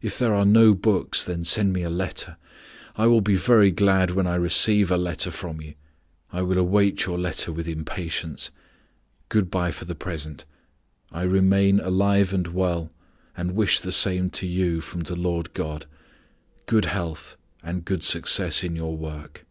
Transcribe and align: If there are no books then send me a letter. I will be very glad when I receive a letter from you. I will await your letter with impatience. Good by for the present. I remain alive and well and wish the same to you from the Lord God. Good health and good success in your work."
If 0.00 0.20
there 0.20 0.34
are 0.34 0.44
no 0.44 0.72
books 0.72 1.24
then 1.24 1.42
send 1.44 1.72
me 1.72 1.82
a 1.82 1.90
letter. 1.90 2.36
I 2.94 3.08
will 3.08 3.20
be 3.20 3.34
very 3.34 3.72
glad 3.72 4.12
when 4.12 4.24
I 4.24 4.36
receive 4.36 4.88
a 4.88 4.96
letter 4.96 5.32
from 5.32 5.60
you. 5.60 5.74
I 6.32 6.42
will 6.42 6.58
await 6.58 7.06
your 7.06 7.18
letter 7.18 7.50
with 7.50 7.66
impatience. 7.66 8.52
Good 9.28 9.50
by 9.50 9.72
for 9.72 9.84
the 9.84 9.96
present. 9.96 10.44
I 11.10 11.22
remain 11.22 11.80
alive 11.80 12.32
and 12.32 12.46
well 12.46 12.92
and 13.36 13.56
wish 13.56 13.80
the 13.80 13.90
same 13.90 14.30
to 14.38 14.46
you 14.46 14.80
from 14.80 15.00
the 15.00 15.16
Lord 15.16 15.52
God. 15.54 15.86
Good 16.66 16.84
health 16.84 17.36
and 17.60 17.84
good 17.84 18.04
success 18.04 18.62
in 18.62 18.76
your 18.76 18.96
work." 18.96 19.44